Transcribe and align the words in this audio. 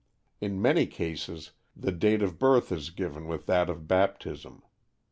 In 0.39 0.59
many 0.59 0.87
cases 0.87 1.51
the 1.75 1.91
date 1.91 2.23
of 2.23 2.39
birth 2.39 2.71
is 2.71 2.89
given 2.89 3.27
with 3.27 3.45
that 3.45 3.69
of 3.69 3.87
baptism. 3.87 4.63